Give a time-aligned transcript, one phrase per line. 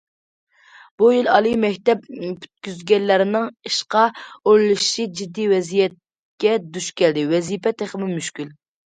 [1.01, 8.51] بۇ يىل ئالىي مەكتەپ پۈتكۈزگەنلەرنىڭ ئىشقا ئورۇنلىشىشى جىددىي ۋەزىيەتكە دۇچ كەلدى، ۋەزىپە تېخىمۇ مۈشكۈل.